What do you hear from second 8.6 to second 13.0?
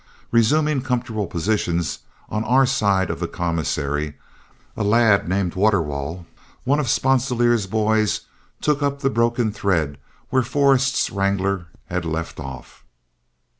took up the broken thread where Forrest's wrangler had left off.